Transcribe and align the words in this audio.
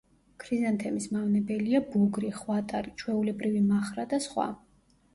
ქრიზანთემის 0.43 1.05
მავნებელია 1.17 1.83
ბუგრი, 1.93 2.33
ხვატარი, 2.41 2.97
ჩვეულებრივი 3.05 3.65
მახრა 3.71 4.11
და 4.17 4.25
სხვა. 4.29 4.53